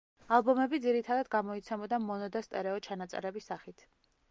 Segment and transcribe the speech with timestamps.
[0.35, 3.89] ალბომები ძირითადად გამოიცემოდა მონო და სტერეო ჩანაწერების სახით.